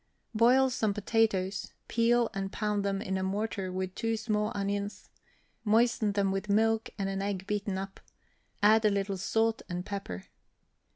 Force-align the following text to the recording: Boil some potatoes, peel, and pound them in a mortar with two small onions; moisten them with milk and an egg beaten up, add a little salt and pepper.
Boil 0.33 0.71
some 0.71 0.95
potatoes, 0.95 1.73
peel, 1.87 2.31
and 2.33 2.51
pound 2.51 2.83
them 2.83 3.03
in 3.03 3.19
a 3.19 3.21
mortar 3.23 3.71
with 3.71 3.93
two 3.93 4.17
small 4.17 4.51
onions; 4.55 5.09
moisten 5.63 6.13
them 6.13 6.31
with 6.31 6.49
milk 6.49 6.89
and 6.97 7.07
an 7.07 7.21
egg 7.21 7.45
beaten 7.45 7.77
up, 7.77 7.99
add 8.63 8.83
a 8.83 8.89
little 8.89 9.15
salt 9.17 9.61
and 9.69 9.85
pepper. 9.85 10.23